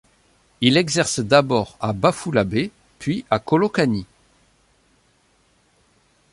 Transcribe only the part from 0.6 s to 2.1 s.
Il exerce d’abord à